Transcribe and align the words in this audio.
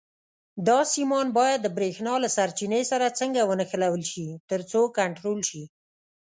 دا 0.67 0.79
سیمان 0.93 1.27
باید 1.37 1.59
د 1.61 1.67
برېښنا 1.77 2.13
له 2.23 2.29
سرچینې 2.37 2.81
سره 2.91 3.15
څنګه 3.19 3.41
ونښلول 3.49 4.03
شي 4.11 4.27
ترڅو 4.49 4.81
کنټرول 4.99 5.39
شي. 5.49 5.63